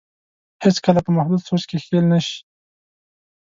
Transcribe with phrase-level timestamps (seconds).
[0.63, 2.37] هېڅ کله په محدود سوچ کې ښکېل نه شي.